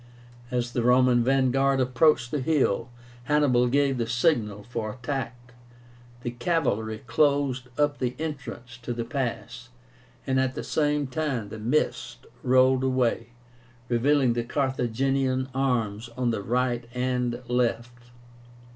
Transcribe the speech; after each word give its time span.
As 0.49 0.71
the 0.71 0.81
Roman 0.81 1.23
vanguard 1.23 1.79
approached 1.79 2.31
the 2.31 2.41
hill, 2.41 2.89
Hannibal 3.25 3.67
gave 3.67 3.99
the 3.99 4.07
signal 4.07 4.63
for 4.63 4.91
attack. 4.93 5.53
The 6.23 6.31
cavalry 6.31 7.03
closed 7.05 7.67
up 7.77 7.99
the 7.99 8.15
entrance 8.17 8.77
to 8.79 8.93
the 8.93 9.05
pass, 9.05 9.69
and 10.25 10.39
at 10.39 10.55
the 10.55 10.63
same 10.63 11.05
time 11.05 11.49
the 11.49 11.59
mist 11.59 12.25
rolled 12.41 12.83
away, 12.83 13.27
revealing 13.89 14.33
the 14.33 14.43
Carthaginian 14.43 15.49
arms 15.53 16.09
on 16.17 16.31
the 16.31 16.41
right 16.41 16.85
and 16.95 17.39
left. 17.47 18.09